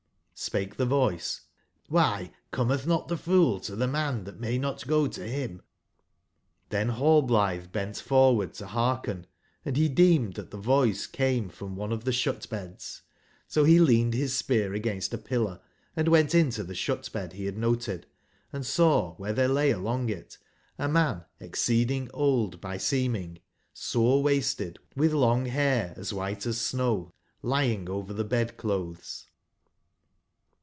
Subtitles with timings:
[0.43, 1.41] "j^S pake tbe voice:
[1.87, 5.61] ''^by cometb not tbe fool to tbe man tbat may not go to bim
[6.71, 9.27] ?''j^Cben Hallblitbe bent forward to bearken,
[9.63, 13.03] and be deemed tbat tbe voice came from one of tbe sbut/beds,
[13.47, 15.59] so be leaned bis spear against a pillar,
[15.95, 18.07] and went into tbe sbut/bed be bad noted,
[18.37, 20.39] & saw wbere tbere lay along in it
[20.79, 23.37] a man exceeding old by seeming,
[23.75, 27.13] sore wasted, witb long bair as wbite as snow
[27.43, 29.25] lying over tbe bed/ clotbes.